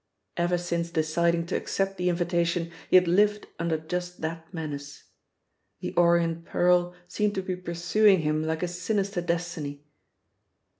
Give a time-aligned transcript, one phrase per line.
[0.35, 5.03] Ever since deciding to accept the invitation he had lived under just that menace.
[5.79, 9.85] "The Orient Pearl" seemed to be pursuing him like a sinister destiny.